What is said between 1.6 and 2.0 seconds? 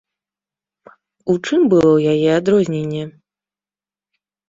было